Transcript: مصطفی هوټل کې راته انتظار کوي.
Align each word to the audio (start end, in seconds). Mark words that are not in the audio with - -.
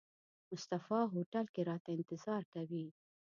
مصطفی 0.51 1.01
هوټل 1.13 1.45
کې 1.53 1.61
راته 1.69 1.89
انتظار 1.97 2.43
کوي. 2.53 2.85